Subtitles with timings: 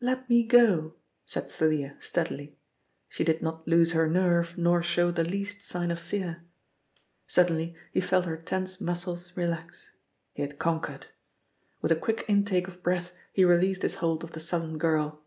[0.00, 2.58] "Let me go," said Thalia steadily.
[3.08, 6.42] She did not lose her nerve nor show the least sign of fear.
[7.28, 9.92] Suddenly he felt her tense muscles relax.
[10.32, 11.06] He had conquered.
[11.80, 15.22] With a quick intake of breath he released his hold of the sullen girl.